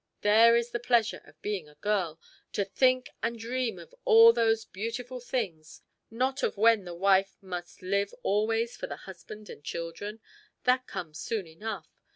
there 0.21 0.55
is 0.55 0.71
the 0.71 0.79
pleasure 0.79 1.21
of 1.25 1.39
being 1.43 1.69
a 1.69 1.75
girl 1.75 2.19
to 2.51 2.65
think 2.65 3.11
and 3.21 3.37
dream 3.37 3.77
of 3.77 3.93
all 4.03 4.33
those 4.33 4.65
beautiful 4.65 5.19
things, 5.19 5.83
not 6.09 6.41
of 6.41 6.57
when 6.57 6.85
the 6.85 6.95
wife 6.95 7.37
must 7.39 7.83
live 7.83 8.11
always 8.23 8.75
for 8.75 8.87
the 8.87 8.97
husband 9.05 9.47
and 9.47 9.63
children. 9.63 10.19
That 10.63 10.87
comes 10.87 11.19
soon 11.19 11.45
enough. 11.45 11.87